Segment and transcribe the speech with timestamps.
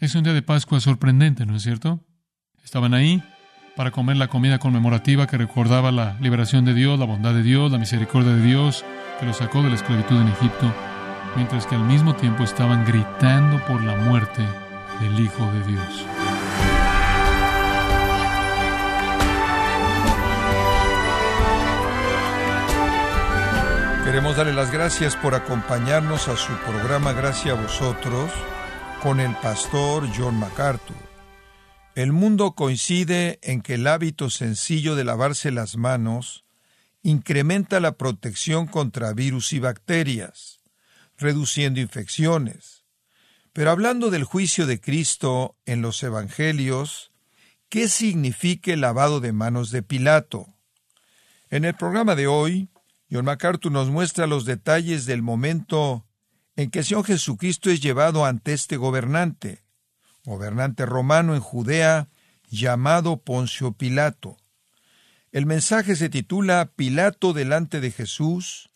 [0.00, 2.00] Es un día de Pascua sorprendente, ¿no es cierto?
[2.64, 3.22] Estaban ahí
[3.76, 7.70] para comer la comida conmemorativa que recordaba la liberación de Dios, la bondad de Dios,
[7.70, 8.82] la misericordia de Dios,
[9.18, 10.72] que los sacó de la esclavitud en Egipto,
[11.36, 14.42] mientras que al mismo tiempo estaban gritando por la muerte
[15.02, 16.06] del Hijo de Dios.
[24.06, 28.30] Queremos darle las gracias por acompañarnos a su programa Gracias a vosotros
[29.02, 30.96] con el pastor John MacArthur.
[31.94, 36.44] El mundo coincide en que el hábito sencillo de lavarse las manos
[37.02, 40.60] incrementa la protección contra virus y bacterias,
[41.16, 42.84] reduciendo infecciones.
[43.52, 47.10] Pero hablando del juicio de Cristo en los Evangelios,
[47.68, 50.46] ¿qué significa el lavado de manos de Pilato?
[51.48, 52.68] En el programa de hoy,
[53.10, 56.04] John MacArthur nos muestra los detalles del momento
[56.60, 59.62] en que el Señor Jesucristo es llevado ante este gobernante,
[60.26, 62.10] gobernante romano en Judea,
[62.50, 64.36] llamado Poncio Pilato.
[65.32, 68.68] El mensaje se titula Pilato delante de Jesús,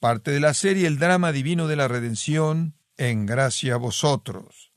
[0.00, 4.72] parte de la serie El drama divino de la redención, en gracia a vosotros.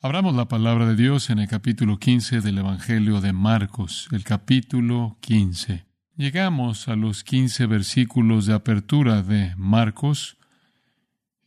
[0.00, 5.18] Abramos la palabra de Dios en el capítulo 15 del Evangelio de Marcos, el capítulo
[5.20, 5.84] 15.
[6.16, 10.38] Llegamos a los 15 versículos de apertura de Marcos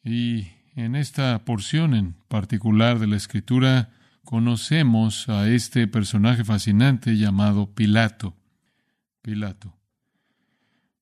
[0.08, 3.90] y en esta porción en particular de la escritura
[4.24, 8.38] conocemos a este personaje fascinante llamado Pilato.
[9.22, 9.76] Pilato.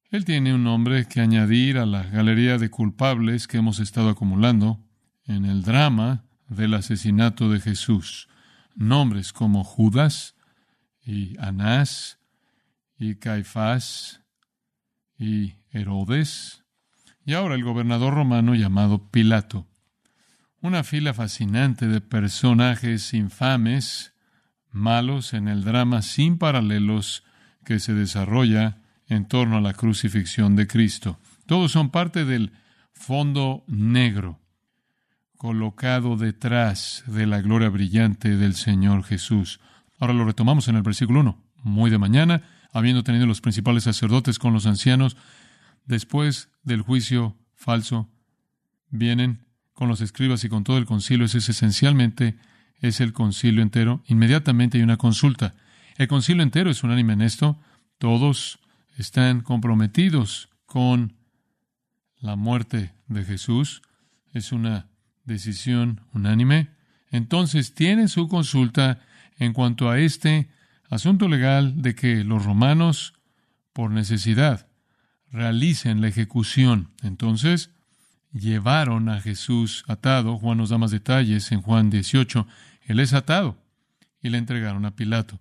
[0.09, 4.83] Él tiene un nombre que añadir a la galería de culpables que hemos estado acumulando
[5.25, 8.27] en el drama del asesinato de Jesús.
[8.73, 10.35] Nombres como Judas
[11.03, 12.17] y Anás,
[12.97, 14.21] y Caifás
[15.19, 16.64] y Herodes,
[17.25, 19.67] y ahora el gobernador romano llamado Pilato.
[20.61, 24.13] Una fila fascinante de personajes infames,
[24.71, 27.23] malos en el drama sin paralelos
[27.63, 31.19] que se desarrolla en torno a la crucifixión de Cristo.
[31.47, 32.53] Todos son parte del
[32.93, 34.39] fondo negro
[35.37, 39.59] colocado detrás de la gloria brillante del Señor Jesús.
[39.99, 41.43] Ahora lo retomamos en el versículo 1.
[41.63, 45.17] Muy de mañana, habiendo tenido los principales sacerdotes con los ancianos,
[45.85, 48.09] después del juicio falso,
[48.89, 51.25] vienen con los escribas y con todo el concilio.
[51.25, 52.37] Ese es esencialmente
[52.81, 54.03] es el concilio entero.
[54.07, 55.55] Inmediatamente hay una consulta.
[55.97, 57.59] El concilio entero es unánime en esto.
[57.97, 58.59] Todos
[58.97, 61.13] están comprometidos con
[62.19, 63.81] la muerte de Jesús.
[64.33, 64.87] Es una
[65.23, 66.69] decisión unánime.
[67.11, 68.99] Entonces tienen su consulta
[69.37, 70.49] en cuanto a este
[70.89, 73.13] asunto legal de que los romanos,
[73.73, 74.64] por necesidad,
[75.35, 76.89] realicen la ejecución.
[77.03, 77.69] Entonces,
[78.31, 80.37] llevaron a Jesús atado.
[80.37, 82.47] Juan nos da más detalles en Juan 18.
[82.83, 83.57] Él es atado
[84.21, 85.39] y le entregaron a Pilato.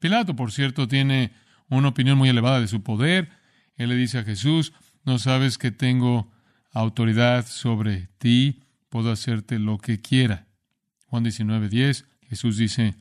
[0.00, 1.32] Pilato, por cierto, tiene
[1.68, 3.30] una opinión muy elevada de su poder.
[3.76, 4.72] Él le dice a Jesús,
[5.04, 6.30] no sabes que tengo
[6.72, 10.46] autoridad sobre ti, puedo hacerte lo que quiera.
[11.06, 12.94] Juan 19, 10, Jesús dice,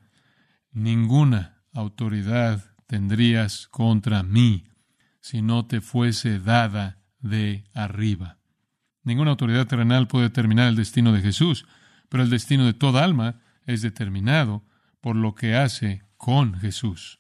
[0.71, 4.66] ninguna autoridad tendrías contra mí
[5.27, 8.38] si no te fuese dada de arriba.
[9.03, 11.65] Ninguna autoridad terrenal puede determinar el destino de Jesús,
[12.07, 14.63] pero el destino de toda alma es determinado
[15.01, 17.19] por lo que hace con Jesús.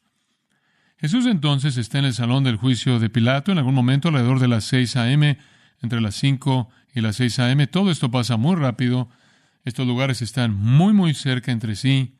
[0.97, 4.47] Jesús entonces está en el salón del juicio de Pilato en algún momento alrededor de
[4.47, 5.37] las 6 a.m.,
[5.81, 7.67] entre las 5 y las 6 a.m.
[7.67, 9.09] Todo esto pasa muy rápido.
[9.65, 12.16] Estos lugares están muy, muy cerca entre sí.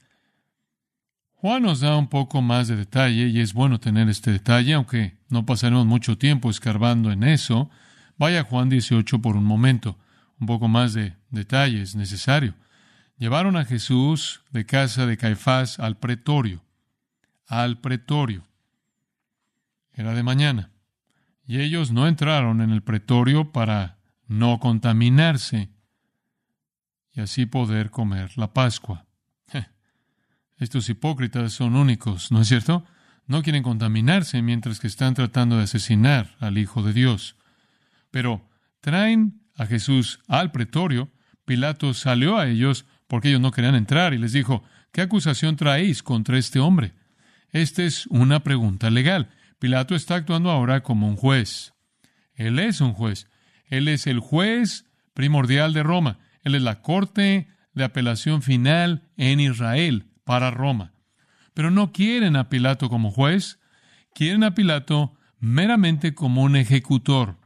[1.40, 5.18] Juan nos da un poco más de detalle y es bueno tener este detalle, aunque
[5.30, 7.70] no pasaremos mucho tiempo escarbando en eso.
[8.18, 10.00] Vaya Juan 18 por un momento.
[10.40, 12.56] Un poco más de detalle es necesario.
[13.20, 16.64] Llevaron a Jesús de casa de Caifás al pretorio.
[17.46, 18.44] Al pretorio.
[19.94, 20.72] Era de mañana.
[21.46, 25.70] Y ellos no entraron en el pretorio para no contaminarse
[27.14, 29.07] y así poder comer la Pascua.
[30.60, 32.84] Estos hipócritas son únicos, ¿no es cierto?
[33.28, 37.36] No quieren contaminarse mientras que están tratando de asesinar al Hijo de Dios.
[38.10, 38.50] Pero
[38.82, 41.12] traen a Jesús al pretorio.
[41.46, 46.02] Pilato salió a ellos porque ellos no querían entrar y les dijo, ¿qué acusación traéis
[46.02, 46.94] contra este hombre?
[47.52, 49.30] Esta es una pregunta legal.
[49.60, 51.74] Pilato está actuando ahora como un juez.
[52.34, 53.28] Él es un juez.
[53.66, 56.18] Él es el juez primordial de Roma.
[56.42, 60.92] Él es la corte de apelación final en Israel para Roma.
[61.54, 63.60] Pero no quieren a Pilato como juez,
[64.14, 67.38] quieren a Pilato meramente como un ejecutor.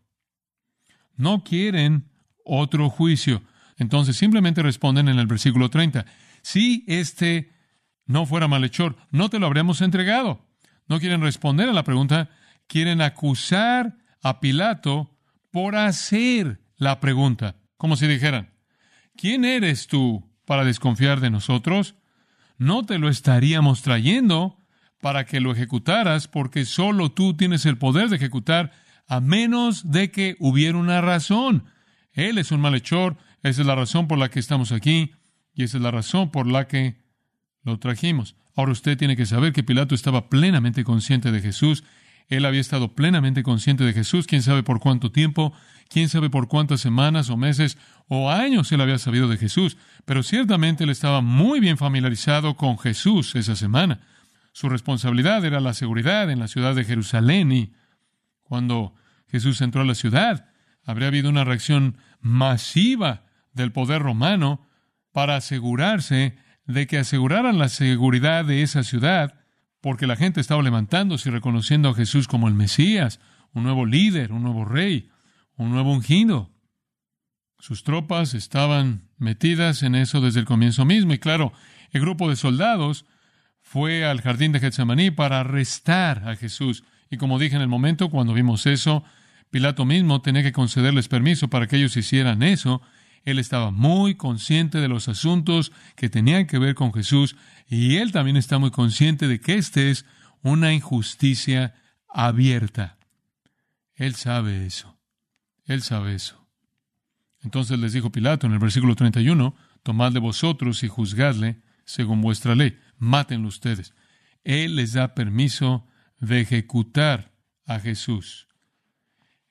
[1.16, 2.10] No quieren
[2.44, 3.44] otro juicio.
[3.78, 6.06] Entonces simplemente responden en el versículo 30,
[6.42, 7.54] si este
[8.08, 10.46] no fuera malhechor, no te lo habríamos entregado.
[10.88, 12.30] No quieren responder a la pregunta,
[12.66, 15.16] quieren acusar a Pilato
[15.52, 18.56] por hacer la pregunta, como si dijeran,
[19.16, 21.96] ¿quién eres tú para desconfiar de nosotros?
[22.62, 24.56] No te lo estaríamos trayendo
[25.02, 28.72] para que lo ejecutaras, porque solo tú tienes el poder de ejecutar,
[29.08, 31.66] a menos de que hubiera una razón.
[32.12, 35.12] Él es un malhechor, esa es la razón por la que estamos aquí,
[35.56, 37.02] y esa es la razón por la que
[37.64, 38.36] lo trajimos.
[38.56, 41.84] Ahora usted tiene que saber que Pilato estaba plenamente consciente de Jesús.
[42.32, 45.54] Él había estado plenamente consciente de Jesús, quién sabe por cuánto tiempo,
[45.90, 49.76] quién sabe por cuántas semanas o meses o años él había sabido de Jesús,
[50.06, 54.00] pero ciertamente él estaba muy bien familiarizado con Jesús esa semana.
[54.54, 57.74] Su responsabilidad era la seguridad en la ciudad de Jerusalén y
[58.44, 58.96] cuando
[59.28, 60.48] Jesús entró a la ciudad,
[60.86, 64.70] habría habido una reacción masiva del poder romano
[65.12, 69.41] para asegurarse de que aseguraran la seguridad de esa ciudad,
[69.82, 73.20] porque la gente estaba levantándose y reconociendo a Jesús como el Mesías,
[73.54, 75.10] un nuevo líder, un nuevo rey,
[75.56, 76.52] un nuevo ungido.
[77.60, 81.52] Sus tropas estaban metidas en eso desde el comienzo mismo, y claro,
[81.92, 83.06] el grupo de soldados
[83.60, 86.84] fue al jardín de Getsemaní para arrestar a Jesús.
[87.10, 89.04] Y como dije en el momento cuando vimos eso,
[89.50, 92.82] Pilato mismo tenía que concederles permiso para que ellos hicieran eso.
[93.24, 97.36] Él estaba muy consciente de los asuntos que tenían que ver con Jesús
[97.68, 100.06] y él también está muy consciente de que esta es
[100.42, 101.76] una injusticia
[102.08, 102.98] abierta.
[103.96, 104.98] Él sabe eso.
[105.66, 106.48] Él sabe eso.
[107.42, 112.78] Entonces les dijo Pilato en el versículo 31, tomadle vosotros y juzgadle según vuestra ley
[113.02, 113.94] mátenlo ustedes.
[114.44, 115.88] Él les da permiso
[116.20, 117.34] de ejecutar
[117.66, 118.48] a Jesús.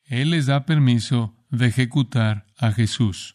[0.04, 3.34] Él les da permiso de ejecutar a Jesús.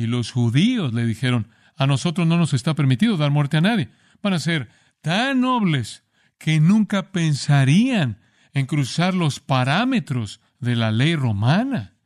[0.00, 3.90] Y los judíos le dijeron, a nosotros no nos está permitido dar muerte a nadie.
[4.22, 4.70] Van a ser
[5.02, 6.04] tan nobles
[6.38, 8.18] que nunca pensarían
[8.54, 11.98] en cruzar los parámetros de la ley romana.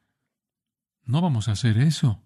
[1.05, 2.21] No vamos a hacer eso.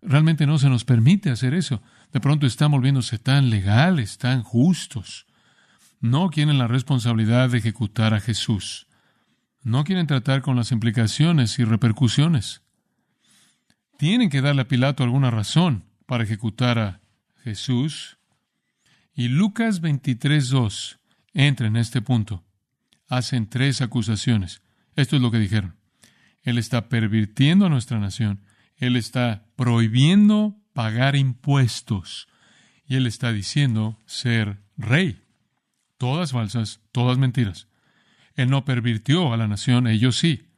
[0.00, 1.82] Realmente no se nos permite hacer eso.
[2.12, 5.26] De pronto están volviéndose tan legales, tan justos.
[5.98, 8.86] No quieren la responsabilidad de ejecutar a Jesús.
[9.64, 12.62] No quieren tratar con las implicaciones y repercusiones.
[14.00, 17.00] Tienen que darle a Pilato alguna razón para ejecutar a
[17.44, 18.18] Jesús.
[19.14, 20.98] Y Lucas 23.2
[21.34, 22.42] entra en este punto.
[23.06, 24.62] Hacen tres acusaciones.
[24.96, 25.76] Esto es lo que dijeron.
[26.42, 28.40] Él está pervirtiendo a nuestra nación
[28.80, 32.28] él está prohibiendo pagar impuestos
[32.86, 35.20] y Él está diciendo ser rey.
[35.98, 37.68] Todas falsas, todas mentiras.
[38.34, 40.48] Él no pervirtió a la nación, ellos sí.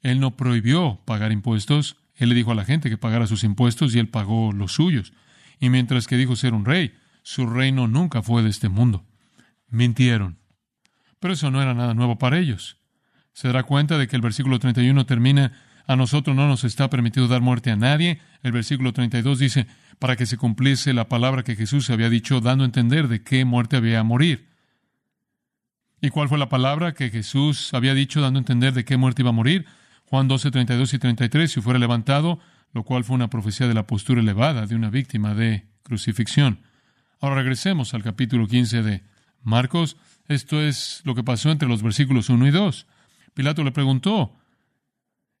[0.00, 3.94] Él no prohibió pagar impuestos, Él le dijo a la gente que pagara sus impuestos
[3.94, 5.12] y Él pagó los suyos.
[5.58, 9.06] Y mientras que dijo ser un rey, su reino nunca fue de este mundo.
[9.68, 10.38] Mintieron.
[11.20, 12.76] Pero eso no era nada nuevo para ellos.
[13.32, 15.52] Se dará cuenta de que el versículo 31 termina
[15.88, 18.20] a nosotros no nos está permitido dar muerte a nadie.
[18.42, 19.66] El versículo 32 dice,
[19.98, 23.46] para que se cumpliese la palabra que Jesús había dicho, dando a entender de qué
[23.46, 24.48] muerte había a morir.
[26.02, 29.22] ¿Y cuál fue la palabra que Jesús había dicho, dando a entender de qué muerte
[29.22, 29.64] iba a morir?
[30.10, 32.38] Juan 12, 32 y 33, si fuera levantado,
[32.72, 36.60] lo cual fue una profecía de la postura elevada de una víctima de crucifixión.
[37.20, 39.02] Ahora regresemos al capítulo 15 de
[39.42, 39.98] Marcos.
[40.26, 42.86] Esto es lo que pasó entre los versículos 1 y 2.
[43.34, 44.34] Pilato le preguntó,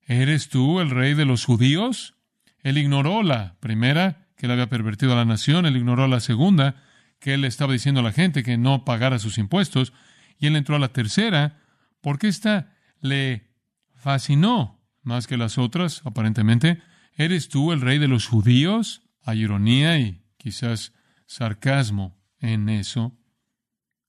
[0.06, 2.14] ¿Eres tú el rey de los judíos?
[2.62, 6.76] Él ignoró la primera, que él había pervertido a la nación, él ignoró la segunda,
[7.20, 9.94] que él estaba diciendo a la gente que no pagara sus impuestos,
[10.38, 11.58] y él entró a la tercera,
[12.02, 13.47] porque esta le
[13.98, 16.82] fascinó más que las otras, aparentemente.
[17.14, 19.02] ¿Eres tú el rey de los judíos?
[19.24, 20.92] Hay ironía y quizás
[21.26, 23.16] sarcasmo en eso.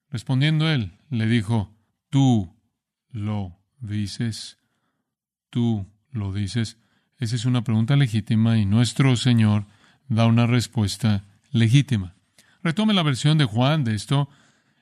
[0.09, 1.75] Respondiendo él, le dijo,
[2.09, 2.55] tú
[3.11, 4.59] lo dices
[5.49, 6.77] tú lo dices?
[7.17, 9.65] Esa es una pregunta legítima y nuestro Señor
[10.07, 12.15] da una respuesta legítima.
[12.63, 14.29] Retome la versión de Juan de esto.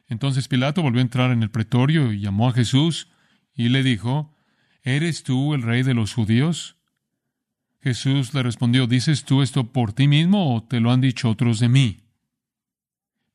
[0.08, 3.10] Entonces Pilato volvió a entrar en el pretorio y llamó a Jesús
[3.54, 4.36] y le dijo,
[4.88, 6.78] ¿Eres tú el rey de los judíos?
[7.82, 11.60] Jesús le respondió, ¿dices tú esto por ti mismo o te lo han dicho otros
[11.60, 11.98] de mí?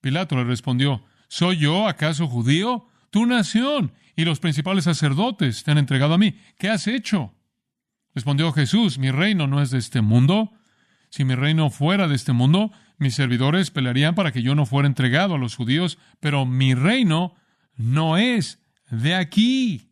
[0.01, 2.89] Pilato le respondió, ¿soy yo acaso judío?
[3.11, 6.39] Tu nación y los principales sacerdotes te han entregado a mí.
[6.57, 7.35] ¿Qué has hecho?
[8.15, 10.55] Respondió Jesús, mi reino no es de este mundo.
[11.11, 14.89] Si mi reino fuera de este mundo, mis servidores pelearían para que yo no fuera
[14.89, 17.35] entregado a los judíos, pero mi reino
[17.77, 19.92] no es de aquí.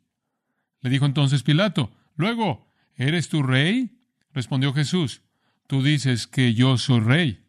[0.80, 3.98] Le dijo entonces Pilato, luego, ¿eres tu rey?
[4.32, 5.22] Respondió Jesús,
[5.66, 7.44] tú dices que yo soy rey.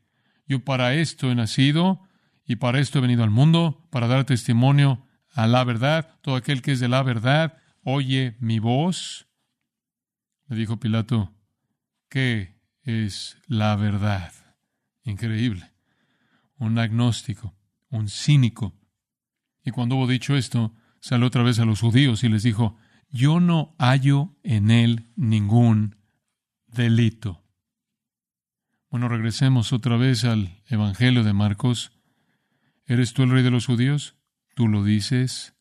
[0.48, 2.02] Yo para esto he nacido
[2.46, 6.20] y para esto he venido al mundo, para dar testimonio a la verdad.
[6.22, 9.28] Todo aquel que es de la verdad oye mi voz.
[10.48, 11.34] Le dijo Pilato,
[12.10, 14.34] ¿qué es la verdad?
[15.04, 15.72] Increíble.
[16.58, 17.56] Un agnóstico,
[17.90, 18.74] un cínico.
[19.64, 22.78] Y cuando hubo dicho esto, salió otra vez a los judíos y les dijo,
[23.12, 25.98] yo no hallo en él ningún
[26.68, 27.44] delito.
[28.90, 31.92] Bueno, regresemos otra vez al Evangelio de Marcos.
[32.86, 34.16] ¿Eres tú el rey de los judíos?
[34.56, 35.54] Tú lo dices.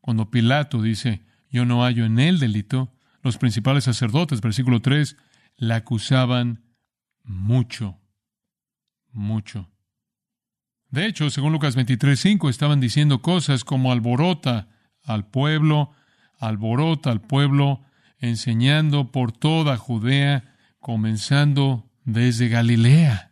[0.00, 2.92] Cuando Pilato dice, yo no hallo en él delito,
[3.22, 5.16] los principales sacerdotes, versículo 3,
[5.56, 6.62] la acusaban
[7.22, 7.98] mucho,
[9.12, 9.68] mucho.
[10.88, 14.68] De hecho, según Lucas 23:5, estaban diciendo cosas como alborota
[15.02, 15.92] al pueblo,
[16.40, 17.82] alborota al pueblo,
[18.18, 23.30] enseñando por toda Judea, comenzando desde Galilea.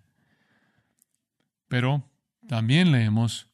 [1.69, 2.05] Pero
[2.47, 3.49] también leemos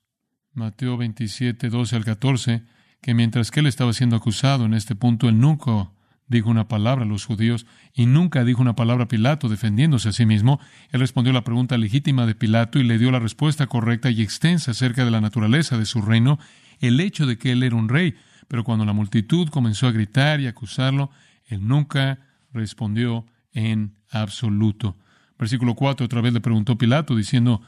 [0.53, 2.63] Mateo 27, 12 al 14,
[3.01, 5.91] que mientras que él estaba siendo acusado en este punto, él nunca
[6.27, 10.13] dijo una palabra a los judíos y nunca dijo una palabra a Pilato defendiéndose a
[10.13, 10.59] sí mismo.
[10.91, 14.71] Él respondió la pregunta legítima de Pilato y le dio la respuesta correcta y extensa
[14.71, 16.39] acerca de la naturaleza de su reino,
[16.81, 18.15] el hecho de que él era un rey.
[18.49, 21.11] Pero cuando la multitud comenzó a gritar y acusarlo,
[21.47, 22.19] él nunca
[22.53, 24.97] respondió en absoluto.
[25.39, 27.63] Versículo 4, otra vez le preguntó Pilato, diciendo,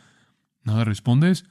[0.63, 1.45] ¿nada respondes?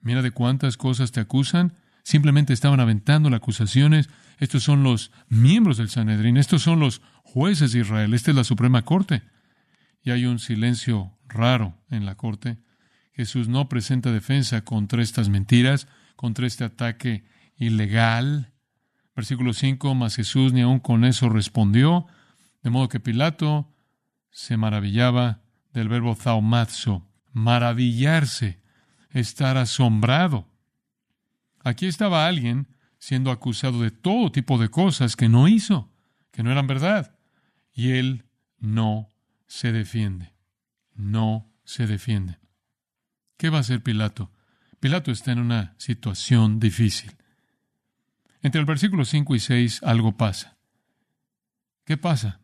[0.00, 1.74] Mira de cuántas cosas te acusan.
[2.02, 4.08] Simplemente estaban aventando las acusaciones.
[4.38, 8.44] Estos son los miembros del Sanedrín, estos son los jueces de Israel, esta es la
[8.44, 9.22] Suprema Corte.
[10.02, 12.58] Y hay un silencio raro en la corte.
[13.12, 17.24] Jesús no presenta defensa contra estas mentiras, contra este ataque
[17.58, 18.52] ilegal.
[19.14, 22.06] Versículo 5, mas Jesús ni aun con eso respondió,
[22.62, 23.74] de modo que Pilato
[24.30, 28.60] se maravillaba del verbo zaumazo, maravillarse,
[29.10, 30.48] estar asombrado.
[31.64, 35.92] Aquí estaba alguien siendo acusado de todo tipo de cosas que no hizo,
[36.30, 37.16] que no eran verdad,
[37.72, 38.24] y él
[38.58, 39.08] no
[39.46, 40.32] se defiende,
[40.94, 42.38] no se defiende.
[43.36, 44.32] ¿Qué va a hacer Pilato?
[44.80, 47.16] Pilato está en una situación difícil.
[48.48, 50.56] Entre el versículo 5 y 6 algo pasa.
[51.84, 52.40] ¿Qué pasa?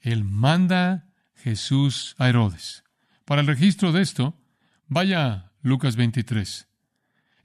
[0.00, 2.84] Él manda Jesús a Herodes.
[3.24, 4.40] Para el registro de esto,
[4.86, 6.68] vaya Lucas 23.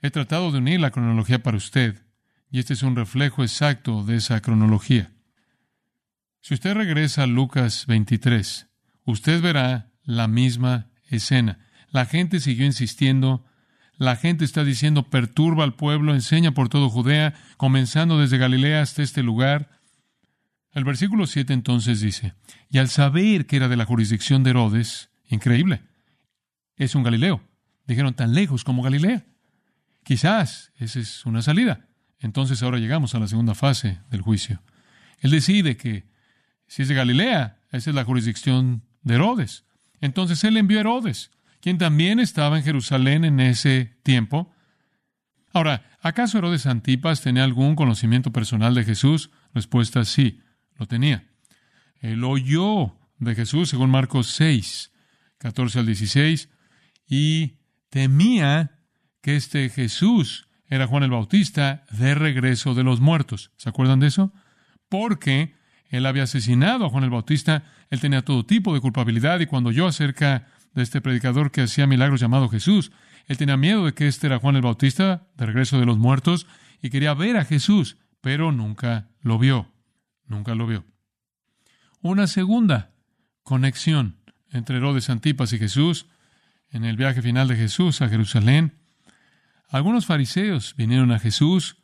[0.03, 2.05] He tratado de unir la cronología para usted,
[2.51, 5.11] y este es un reflejo exacto de esa cronología.
[6.41, 8.67] Si usted regresa a Lucas 23,
[9.05, 11.57] usted verá la misma escena.
[11.89, 13.43] La gente siguió insistiendo
[14.03, 19.01] la gente está diciendo, perturba al pueblo, enseña por todo Judea, comenzando desde Galilea hasta
[19.01, 19.69] este lugar.
[20.71, 22.33] El versículo 7 entonces dice,
[22.69, 25.81] y al saber que era de la jurisdicción de Herodes, increíble,
[26.75, 27.41] es un Galileo.
[27.85, 29.25] Dijeron, tan lejos como Galilea.
[30.03, 31.87] Quizás esa es una salida.
[32.19, 34.61] Entonces ahora llegamos a la segunda fase del juicio.
[35.19, 36.05] Él decide que
[36.67, 39.65] si es de Galilea, esa es la jurisdicción de Herodes.
[40.01, 41.31] Entonces él envió a Herodes
[41.63, 44.53] quien también estaba en Jerusalén en ese tiempo.
[45.53, 49.31] Ahora, ¿acaso Herodes Antipas tenía algún conocimiento personal de Jesús?
[49.53, 50.41] Respuesta sí,
[50.77, 51.25] lo tenía.
[52.01, 54.91] Él oyó de Jesús, según Marcos 6,
[55.37, 56.49] 14 al 16,
[57.07, 58.79] y temía
[59.21, 63.51] que este Jesús era Juan el Bautista de regreso de los muertos.
[63.55, 64.33] ¿Se acuerdan de eso?
[64.89, 65.55] Porque
[65.87, 69.69] él había asesinado a Juan el Bautista, él tenía todo tipo de culpabilidad y cuando
[69.69, 72.91] oyó acerca de este predicador que hacía milagros llamado Jesús.
[73.27, 76.47] Él tenía miedo de que este era Juan el Bautista, de regreso de los muertos,
[76.81, 79.71] y quería ver a Jesús, pero nunca lo vio.
[80.25, 80.85] Nunca lo vio.
[82.01, 82.91] Una segunda
[83.43, 84.17] conexión
[84.51, 86.07] entre Herodes Antipas y Jesús
[86.69, 88.79] en el viaje final de Jesús a Jerusalén.
[89.69, 91.77] Algunos fariseos vinieron a Jesús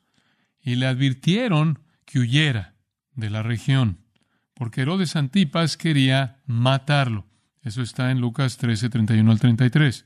[0.62, 2.76] y le advirtieron que huyera
[3.14, 4.00] de la región,
[4.54, 7.29] porque Herodes Antipas quería matarlo.
[7.62, 10.06] Eso está en Lucas 13, 31 al 33.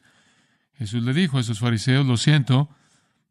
[0.73, 2.69] Jesús le dijo a esos fariseos, lo siento,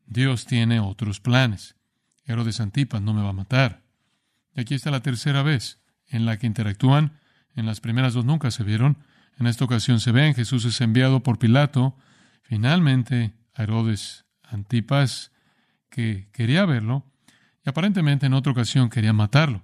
[0.07, 1.77] Dios tiene otros planes.
[2.25, 3.83] Herodes Antipas no me va a matar.
[4.55, 7.19] Y aquí está la tercera vez en la que interactúan.
[7.55, 8.99] En las primeras dos nunca se vieron.
[9.39, 10.35] En esta ocasión se ven.
[10.35, 11.97] Jesús es enviado por Pilato.
[12.43, 15.33] Finalmente a Herodes Antipas,
[15.89, 17.05] que quería verlo,
[17.65, 19.63] y aparentemente en otra ocasión quería matarlo.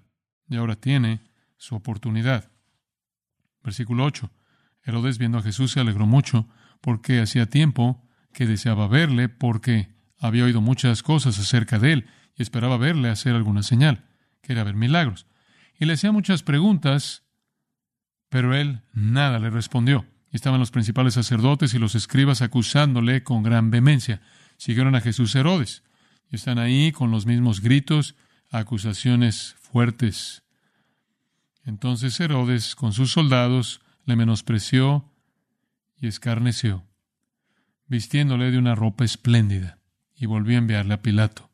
[0.49, 1.21] Y ahora tiene
[1.57, 2.51] su oportunidad.
[3.63, 4.31] Versículo 8.
[4.89, 6.49] Herodes, viendo a Jesús, se alegró mucho,
[6.81, 8.03] porque hacía tiempo
[8.33, 13.35] que deseaba verle, porque había oído muchas cosas acerca de él y esperaba verle hacer
[13.35, 14.05] alguna señal.
[14.43, 15.27] Quería ver milagros.
[15.79, 17.23] Y le hacía muchas preguntas,
[18.29, 20.07] pero él nada le respondió.
[20.31, 24.21] Estaban los principales sacerdotes y los escribas acusándole con gran vehemencia.
[24.57, 25.83] Siguieron a Jesús Herodes.
[26.31, 28.15] Y están ahí con los mismos gritos,
[28.51, 30.43] acusaciones fuertes.
[31.65, 35.13] Entonces Herodes, con sus soldados, le menospreció
[36.01, 36.87] y escarneció,
[37.87, 39.81] vistiéndole de una ropa espléndida,
[40.17, 41.51] y volvió a enviarle a Pilato.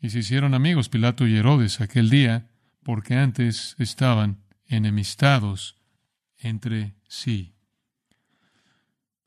[0.00, 2.48] Y se hicieron amigos Pilato y Herodes aquel día,
[2.82, 5.76] porque antes estaban enemistados
[6.38, 7.54] entre sí.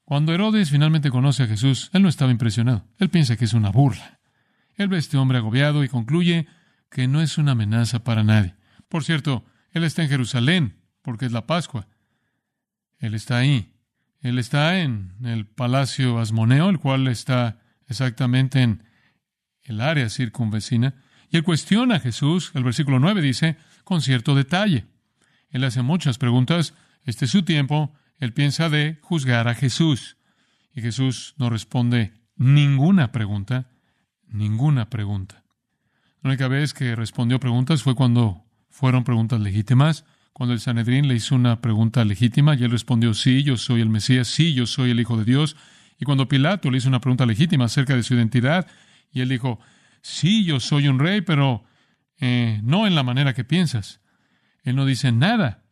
[0.04, 2.88] Cuando Herodes finalmente conoce a Jesús, él no estaba impresionado.
[2.98, 4.20] Él piensa que es una burla.
[4.74, 6.48] Él ve a este hombre agobiado y concluye
[6.90, 8.56] que no es una amenaza para nadie.
[8.90, 11.88] Por cierto, él está en Jerusalén, porque es la Pascua.
[13.00, 13.74] Él está ahí.
[14.22, 18.84] Él está en el palacio Asmoneo, el cual está exactamente en
[19.64, 20.96] el área circunvecina.
[21.30, 24.88] Y él cuestiona a Jesús, el versículo 9 dice, con cierto detalle.
[25.50, 26.74] Él hace muchas preguntas.
[27.04, 27.94] Este es su tiempo.
[28.18, 30.18] Él piensa de juzgar a Jesús.
[30.74, 33.70] Y Jesús no responde ninguna pregunta,
[34.28, 35.44] ninguna pregunta.
[36.22, 41.16] La única vez que respondió preguntas fue cuando fueron preguntas legítimas, cuando el Sanedrín le
[41.16, 44.92] hizo una pregunta legítima y él respondió, sí, yo soy el Mesías, sí, yo soy
[44.92, 45.56] el Hijo de Dios.
[45.98, 48.68] Y cuando Pilato le hizo una pregunta legítima acerca de su identidad,
[49.14, 49.62] y él dijo,
[50.02, 51.64] sí, yo soy un rey, pero
[52.20, 54.02] eh, no en la manera que piensas.
[54.64, 55.64] Él no dice nada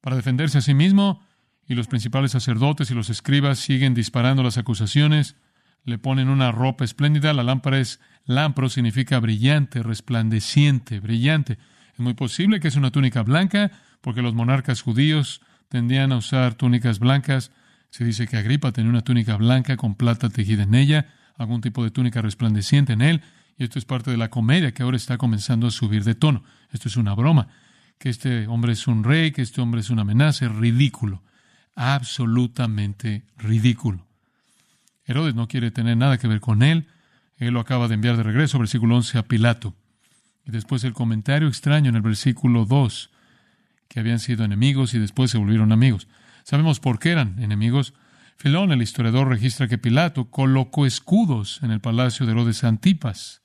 [0.00, 1.24] para defenderse a sí mismo,
[1.64, 5.36] y los principales sacerdotes y los escribas siguen disparando las acusaciones,
[5.84, 11.56] le ponen una ropa espléndida, la lámpara es lampro, significa brillante, resplandeciente, brillante.
[11.92, 13.70] Es muy posible que es una túnica blanca,
[14.00, 17.52] porque los monarcas judíos tendían a usar túnicas blancas.
[17.90, 21.84] Se dice que Agripa tenía una túnica blanca con plata tejida en ella, algún tipo
[21.84, 23.22] de túnica resplandeciente en él,
[23.56, 26.44] y esto es parte de la comedia que ahora está comenzando a subir de tono.
[26.70, 27.48] Esto es una broma,
[27.98, 31.22] que este hombre es un rey, que este hombre es una amenaza, es ridículo
[31.78, 34.04] absolutamente ridículo.
[35.04, 36.88] Herodes no quiere tener nada que ver con él.
[37.36, 39.76] Él lo acaba de enviar de regreso, versículo 11, a Pilato.
[40.44, 43.10] Y después el comentario extraño en el versículo 2,
[43.88, 46.08] que habían sido enemigos y después se volvieron amigos.
[46.44, 47.94] Sabemos por qué eran enemigos.
[48.36, 53.42] Filón, el historiador, registra que Pilato colocó escudos en el palacio de Herodes Antipas.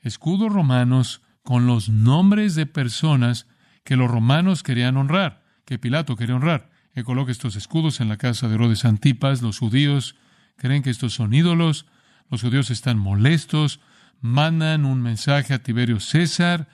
[0.00, 3.46] Escudos romanos con los nombres de personas
[3.84, 8.18] que los romanos querían honrar, que Pilato quería honrar que coloque estos escudos en la
[8.18, 9.42] casa de Herodes Antipas.
[9.42, 10.16] Los judíos
[10.56, 11.86] creen que estos son ídolos.
[12.30, 13.80] Los judíos están molestos.
[14.20, 16.68] Mandan un mensaje a Tiberio César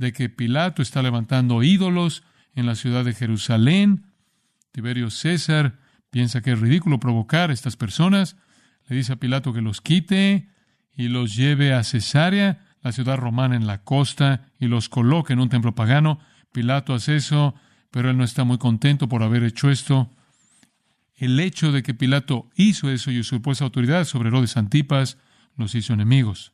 [0.00, 4.06] de que Pilato está levantando ídolos en la ciudad de Jerusalén.
[4.72, 5.78] Tiberio César
[6.10, 8.36] piensa que es ridículo provocar a estas personas.
[8.88, 10.48] Le dice a Pilato que los quite
[10.96, 15.40] y los lleve a Cesarea, la ciudad romana en la costa, y los coloque en
[15.40, 16.18] un templo pagano.
[16.50, 17.54] Pilato hace eso
[17.90, 20.10] pero él no está muy contento por haber hecho esto.
[21.16, 25.18] El hecho de que Pilato hizo eso y usurpó esa autoridad sobre Herodes Antipas
[25.56, 26.52] los hizo enemigos.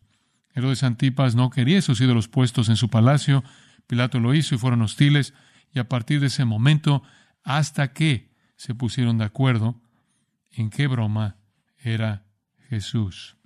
[0.56, 3.44] Herodes Antipas no quería esos ídolos puestos en su palacio.
[3.86, 5.34] Pilato lo hizo y fueron hostiles.
[5.70, 7.02] Y a partir de ese momento,
[7.44, 9.82] hasta que se pusieron de acuerdo
[10.50, 11.36] en qué broma
[11.76, 12.24] era
[12.70, 13.36] Jesús.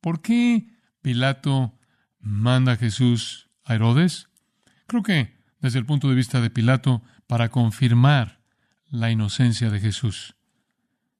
[0.00, 0.66] ¿Por qué
[1.00, 1.78] Pilato
[2.18, 4.28] manda a Jesús a Herodes?
[4.88, 8.40] Creo que desde el punto de vista de Pilato para confirmar
[8.90, 10.34] la inocencia de Jesús.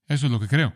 [0.08, 0.74] Eso es lo que creo.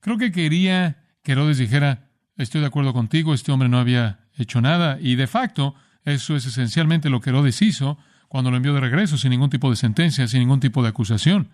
[0.00, 2.05] Creo que quería que Herodes dijera,
[2.36, 6.46] estoy de acuerdo contigo, este hombre no había hecho nada, y de facto eso es
[6.46, 10.28] esencialmente lo que Herodes hizo cuando lo envió de regreso sin ningún tipo de sentencia,
[10.28, 11.50] sin ningún tipo de acusación.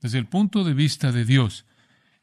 [0.00, 1.66] Desde el punto de vista de Dios,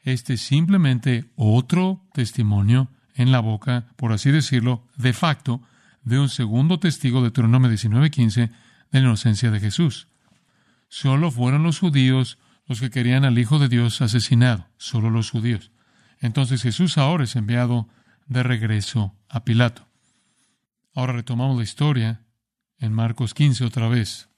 [0.02, 5.62] este es simplemente otro testimonio en la boca, por así decirlo, de facto,
[6.02, 8.50] de un segundo testigo de Deuteronomio 19:15
[8.90, 10.08] de la inocencia de Jesús.
[10.88, 15.70] Solo fueron los judíos los que querían al Hijo de Dios asesinado, solo los judíos.
[16.20, 17.88] Entonces Jesús ahora es enviado
[18.26, 19.86] de regreso a Pilato.
[20.94, 22.22] Ahora retomamos la historia
[22.78, 24.28] en Marcos 15 otra vez.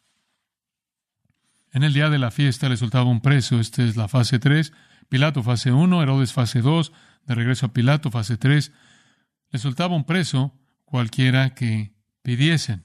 [1.73, 4.73] En el día de la fiesta le soltaba un preso, esta es la fase 3,
[5.09, 6.93] Pilato fase 1, Herodes fase 2,
[7.27, 8.73] de regreso a Pilato fase 3,
[9.51, 12.85] le soltaba un preso cualquiera que pidiesen.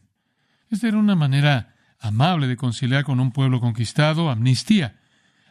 [0.70, 5.00] Esta era una manera amable de conciliar con un pueblo conquistado, amnistía.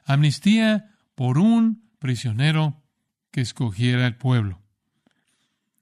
[0.04, 2.83] Amnistía por un prisionero
[3.34, 4.62] que escogiera el pueblo.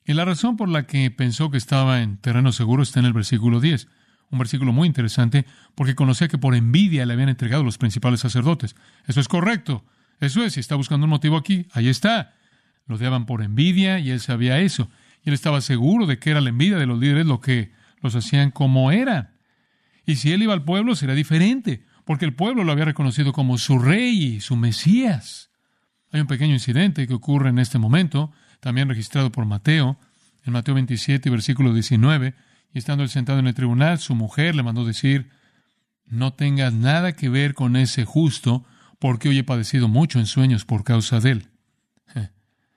[0.06, 3.12] Y la razón por la que pensó que estaba en terreno seguro está en el
[3.12, 3.88] versículo 10,
[4.30, 8.74] un versículo muy interesante porque conocía que por envidia le habían entregado los principales sacerdotes.
[9.06, 9.84] Eso es correcto.
[10.18, 12.36] Eso es, si está buscando un motivo aquí, ahí está.
[12.86, 14.88] Lo odiaban por envidia y él sabía eso.
[15.22, 18.14] Y él estaba seguro de que era la envidia de los líderes lo que los
[18.14, 19.36] hacían como eran.
[20.06, 23.58] Y si él iba al pueblo, sería diferente, porque el pueblo lo había reconocido como
[23.58, 25.51] su rey y su Mesías.
[26.12, 29.98] Hay un pequeño incidente que ocurre en este momento, también registrado por Mateo,
[30.44, 32.35] en Mateo 27, versículo 19,
[32.75, 35.31] y estando él sentado en el tribunal, su mujer le mandó decir,
[36.05, 38.64] no tengas nada que ver con ese justo,
[38.98, 41.48] porque hoy he padecido mucho en sueños por causa de él.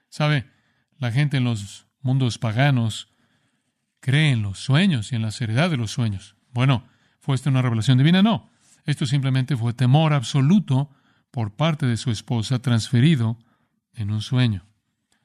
[0.08, 0.50] ¿Sabe?
[0.98, 3.08] La gente en los mundos paganos
[4.00, 6.36] cree en los sueños y en la seriedad de los sueños.
[6.52, 6.84] Bueno,
[7.20, 8.22] ¿fue esto una revelación divina?
[8.22, 8.50] No.
[8.86, 10.90] Esto simplemente fue temor absoluto
[11.36, 13.38] por parte de su esposa transferido
[13.92, 14.64] en un sueño.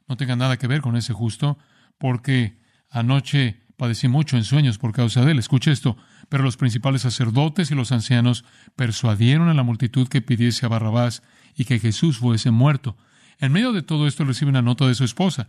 [0.09, 1.57] No tenga nada que ver con ese justo,
[1.97, 5.39] porque anoche padecí mucho en sueños por causa de él.
[5.39, 5.95] Escuche esto.
[6.27, 8.43] Pero los principales sacerdotes y los ancianos
[8.75, 11.23] persuadieron a la multitud que pidiese a Barrabás
[11.55, 12.97] y que Jesús fuese muerto.
[13.39, 15.47] En medio de todo esto recibe una nota de su esposa.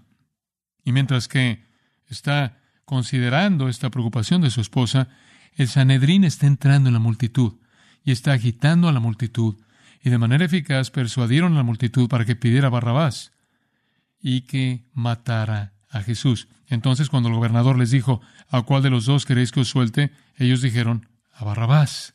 [0.85, 1.67] Y mientras que
[2.07, 5.09] está considerando esta preocupación de su esposa,
[5.57, 7.55] el Sanedrín está entrando en la multitud
[8.05, 9.57] y está agitando a la multitud
[10.03, 13.33] y de manera eficaz persuadieron a la multitud para que pidiera a Barrabás
[14.21, 16.49] y que matara a Jesús.
[16.67, 20.11] Entonces, cuando el gobernador les dijo, ¿a cuál de los dos queréis que os suelte?
[20.37, 22.15] Ellos dijeron, a Barrabás.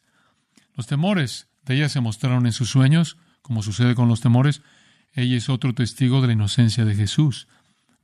[0.75, 4.61] Los temores de ella se mostraron en sus sueños, como sucede con los temores.
[5.13, 7.47] Ella es otro testigo de la inocencia de Jesús.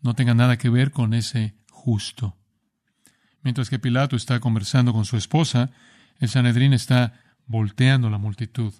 [0.02, 2.38] No tenga nada que ver con ese justo.
[3.42, 5.72] Mientras que Pilato está conversando con su esposa,
[6.20, 8.74] el Sanedrín está volteando la multitud.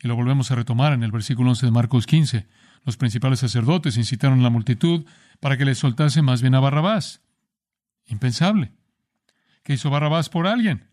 [0.00, 2.46] Y lo volvemos a retomar en el versículo 11 de Marcos 15.
[2.84, 5.04] Los principales sacerdotes incitaron a la multitud
[5.40, 7.20] para que le soltase más bien a Barrabás.
[8.06, 8.72] Impensable.
[9.62, 10.88] ¿Qué hizo Barrabás por alguien?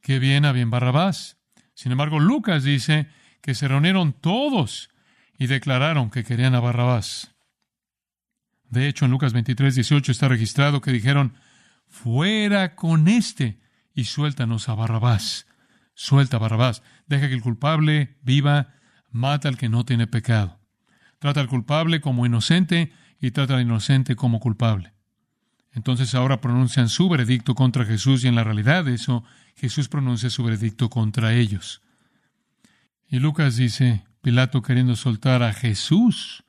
[0.00, 1.38] Qué bien a bien Barrabás.
[1.74, 3.08] Sin embargo, Lucas dice
[3.40, 4.90] que se reunieron todos
[5.36, 7.34] y declararon que querían a Barrabás.
[8.68, 11.34] De hecho, en Lucas 23, 18 está registrado que dijeron,
[11.86, 13.58] fuera con este
[13.94, 15.47] y suéltanos a Barrabás.
[16.00, 16.84] Suelta Barrabás.
[17.08, 18.68] Deja que el culpable viva.
[19.10, 20.60] Mata al que no tiene pecado.
[21.18, 24.92] Trata al culpable como inocente y trata al inocente como culpable.
[25.72, 29.24] Entonces ahora pronuncian su veredicto contra Jesús y en la realidad eso
[29.56, 31.82] Jesús pronuncia su veredicto contra ellos.
[33.08, 36.44] Y Lucas dice, Pilato queriendo soltar a Jesús,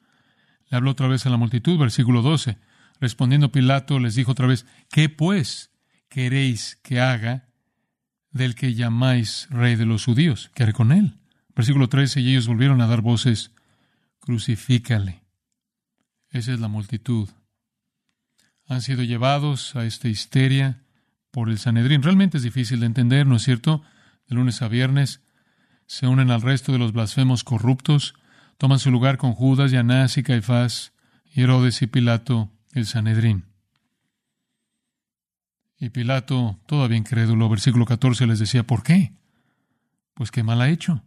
[0.70, 2.60] le habló otra vez a la multitud, versículo 12.
[3.00, 5.72] Respondiendo Pilato les dijo otra vez, ¿qué pues
[6.08, 7.49] queréis que haga
[8.32, 10.52] del que llamáis rey de los judíos?
[10.54, 11.20] ¿Qué haré con él?
[11.56, 13.52] Versículo 13, y ellos volvieron a dar voces,
[14.20, 15.24] crucifícale.
[16.30, 17.30] Esa es la multitud.
[18.68, 20.84] Han sido llevados a esta histeria
[21.32, 22.04] por el Sanedrín.
[22.04, 23.82] Realmente es difícil de entender, ¿no es cierto?
[24.28, 25.22] De lunes a viernes
[25.90, 28.14] se unen al resto de los blasfemos corruptos,
[28.60, 30.94] toman su lugar con Judas y Anás y Caifás,
[31.34, 33.49] Herodes y Pilato, el Sanedrín.
[35.80, 39.14] Y Pilato, todavía incrédulo, versículo 14 les decía, ¿por qué?
[40.14, 41.04] Pues qué mal ha hecho.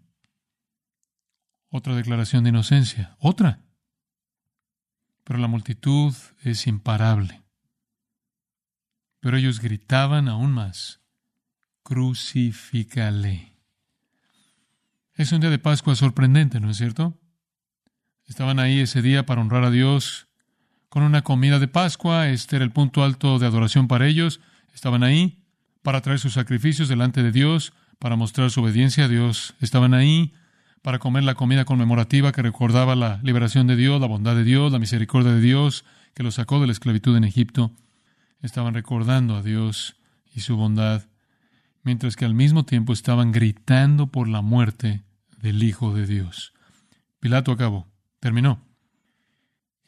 [1.68, 3.60] Otra declaración de inocencia, otra.
[5.24, 7.42] Pero la multitud es imparable.
[9.20, 11.00] Pero ellos gritaban aún más,
[11.82, 13.52] crucifícale.
[15.14, 17.20] Es un día de Pascua sorprendente, ¿no es cierto?
[18.24, 20.28] Estaban ahí ese día para honrar a Dios
[20.88, 22.28] con una comida de Pascua.
[22.30, 24.40] Este era el punto alto de adoración para ellos.
[24.74, 25.38] Estaban ahí
[25.82, 29.54] para traer sus sacrificios delante de Dios, para mostrar su obediencia a Dios.
[29.60, 30.34] Estaban ahí
[30.82, 34.72] para comer la comida conmemorativa que recordaba la liberación de Dios, la bondad de Dios,
[34.72, 37.72] la misericordia de Dios que los sacó de la esclavitud en Egipto.
[38.42, 39.96] Estaban recordando a Dios
[40.34, 41.04] y su bondad,
[41.82, 45.02] mientras que al mismo tiempo estaban gritando por la muerte
[45.38, 46.52] del Hijo de Dios.
[47.20, 47.88] Pilato acabó,
[48.20, 48.60] terminó.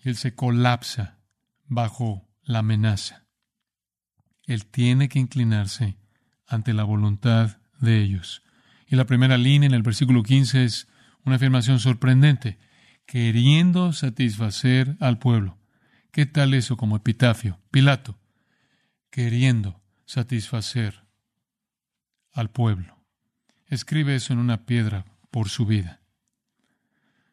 [0.02, 1.18] Y él se colapsa
[1.66, 3.23] bajo la amenaza.
[4.46, 5.96] Él tiene que inclinarse
[6.46, 8.42] ante la voluntad de ellos.
[8.86, 10.88] Y la primera línea en el versículo 15 es
[11.24, 12.58] una afirmación sorprendente,
[13.06, 15.58] queriendo satisfacer al pueblo.
[16.10, 17.60] ¿Qué tal eso como epitafio?
[17.70, 18.18] Pilato,
[19.10, 21.04] queriendo satisfacer
[22.32, 23.02] al pueblo.
[23.66, 26.00] Escribe eso en una piedra por su vida.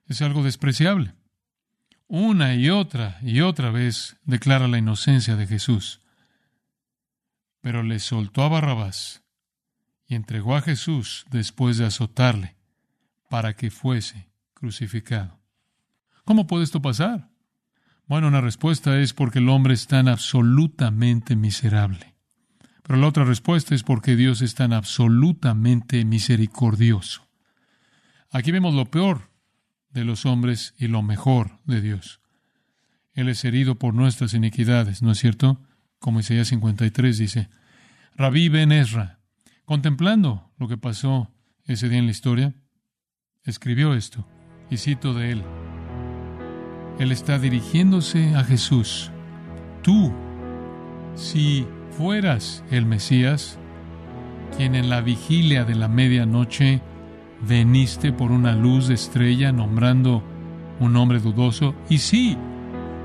[0.07, 1.13] Es algo despreciable.
[2.07, 6.00] Una y otra y otra vez declara la inocencia de Jesús
[7.61, 9.23] pero le soltó a Barrabás
[10.05, 12.57] y entregó a Jesús después de azotarle
[13.29, 15.39] para que fuese crucificado.
[16.25, 17.29] ¿Cómo puede esto pasar?
[18.07, 22.15] Bueno, una respuesta es porque el hombre es tan absolutamente miserable.
[22.83, 27.27] Pero la otra respuesta es porque Dios es tan absolutamente misericordioso.
[28.31, 29.29] Aquí vemos lo peor
[29.91, 32.19] de los hombres y lo mejor de Dios.
[33.13, 35.61] Él es herido por nuestras iniquidades, ¿no es cierto?
[36.01, 37.49] Como Isaías 53 dice,
[38.17, 39.19] Rabí Ben Ezra,
[39.65, 41.29] contemplando lo que pasó
[41.65, 42.55] ese día en la historia,
[43.43, 44.27] escribió esto,
[44.71, 45.43] y cito de él.
[46.97, 49.11] Él está dirigiéndose a Jesús.
[49.83, 50.11] Tú,
[51.13, 53.59] si fueras el Mesías,
[54.57, 56.81] quien en la vigilia de la medianoche
[57.47, 60.23] veniste por una luz de estrella nombrando
[60.79, 62.37] un hombre dudoso, y sí,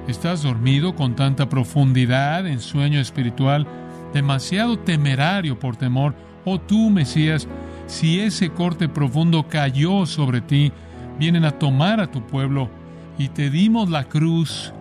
[0.09, 3.67] estás dormido con tanta profundidad en sueño espiritual,
[4.13, 6.15] demasiado temerario por temor,
[6.45, 7.49] oh tú, Mesías,
[7.87, 10.73] si ese corte profundo cayó sobre ti,
[11.19, 12.71] vienen a tomar a tu pueblo
[13.19, 14.73] y te dimos la cruz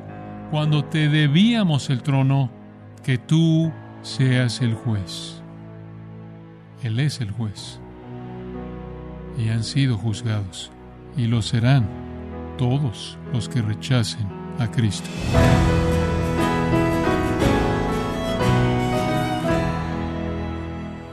[0.52, 2.52] cuando te debíamos el trono,
[3.04, 5.42] que tú seas el juez.
[6.84, 7.80] Él es el juez.
[9.38, 10.72] Y han sido juzgados,
[11.18, 11.88] y lo serán
[12.58, 15.10] todos los que rechacen a Cristo.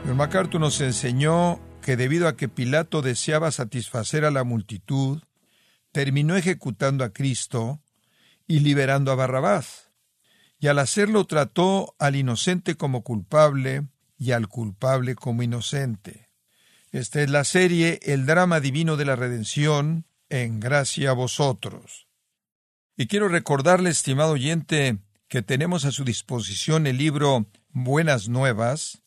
[0.06, 5.22] El MacArthur nos enseñó que debido a que Pilato deseaba satisfacer a la multitud,
[5.90, 7.82] terminó ejecutando a Cristo
[8.46, 9.90] y liberando a Barrabás.
[10.58, 16.30] Y al hacerlo trató al inocente como culpable y al culpable como inocente.
[16.92, 22.06] Esta es la serie El drama divino de la redención, en gracia a vosotros.
[23.02, 29.02] Y quiero recordarle, estimado oyente, que tenemos a su disposición el libro Buenas Nuevas,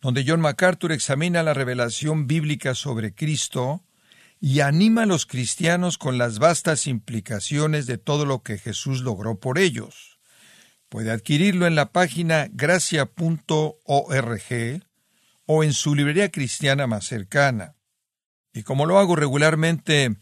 [0.00, 3.84] donde John MacArthur examina la revelación bíblica sobre Cristo
[4.40, 9.38] y anima a los cristianos con las vastas implicaciones de todo lo que Jesús logró
[9.38, 10.18] por ellos.
[10.88, 13.76] Puede adquirirlo en la página gracia.org
[15.46, 17.76] o en su librería cristiana más cercana.
[18.52, 20.16] Y como lo hago regularmente,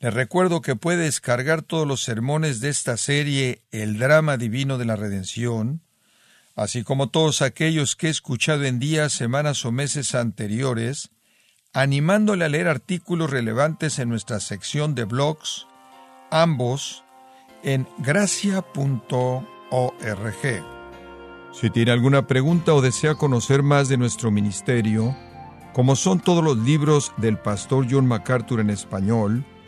[0.00, 4.84] le recuerdo que puede descargar todos los sermones de esta serie El drama divino de
[4.84, 5.82] la redención,
[6.54, 11.10] así como todos aquellos que he escuchado en días, semanas o meses anteriores,
[11.72, 15.66] animándole a leer artículos relevantes en nuestra sección de blogs,
[16.30, 17.04] ambos
[17.64, 18.64] en gracia.org.
[21.52, 25.16] Si tiene alguna pregunta o desea conocer más de nuestro ministerio,
[25.72, 29.44] como son todos los libros del pastor John MacArthur en español,